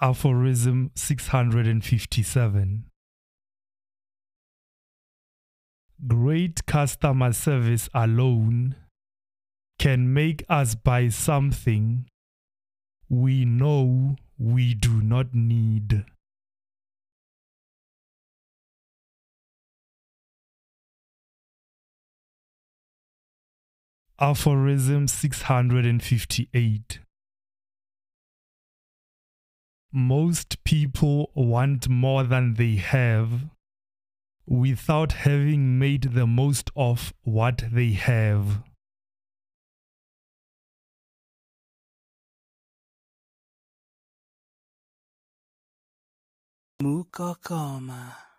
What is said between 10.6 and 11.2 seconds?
buy